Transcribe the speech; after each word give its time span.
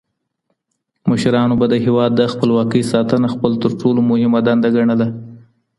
مشرانو 1.09 1.55
به 1.59 1.65
د 1.71 1.75
هیواد 1.85 2.11
د 2.15 2.21
خپلواکۍ 2.33 2.83
ساتنه 2.91 3.27
خپل 3.35 3.51
تر 3.63 3.71
ټولو 3.81 3.99
مهمه 4.11 4.39
دنده 4.47 4.69
ګڼله. 4.75 5.07